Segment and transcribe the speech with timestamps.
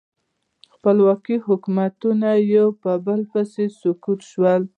[0.73, 4.61] خپلواک حکومتونه یو په بل پسې سقوط شول.